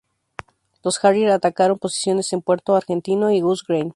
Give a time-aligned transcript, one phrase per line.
[0.83, 3.89] Los Harrier atacaron posiciones en Puerto Argentino y Goose Green.